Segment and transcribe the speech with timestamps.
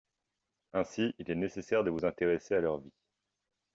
[0.73, 2.95] Ainsi, il est nécessaire de vous intéresser à leurs vies.